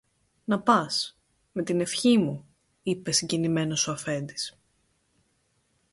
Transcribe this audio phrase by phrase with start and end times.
[0.45, 1.17] Να πας,
[1.51, 2.47] με την ευχή μου,
[2.83, 4.57] είπε συγκινημένος ο αφέντης